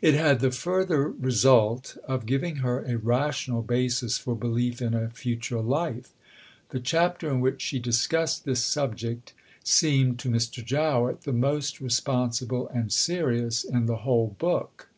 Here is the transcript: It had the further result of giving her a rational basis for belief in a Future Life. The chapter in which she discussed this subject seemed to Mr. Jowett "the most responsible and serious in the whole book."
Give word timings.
It 0.00 0.14
had 0.14 0.38
the 0.38 0.52
further 0.52 1.08
result 1.08 1.96
of 2.06 2.24
giving 2.24 2.58
her 2.62 2.84
a 2.84 2.96
rational 2.96 3.62
basis 3.62 4.16
for 4.16 4.36
belief 4.36 4.80
in 4.80 4.94
a 4.94 5.10
Future 5.10 5.60
Life. 5.60 6.12
The 6.68 6.78
chapter 6.78 7.28
in 7.28 7.40
which 7.40 7.60
she 7.60 7.80
discussed 7.80 8.44
this 8.44 8.62
subject 8.64 9.32
seemed 9.64 10.20
to 10.20 10.30
Mr. 10.30 10.64
Jowett 10.64 11.22
"the 11.22 11.32
most 11.32 11.80
responsible 11.80 12.68
and 12.68 12.92
serious 12.92 13.64
in 13.64 13.86
the 13.86 13.96
whole 14.06 14.36
book." 14.38 14.88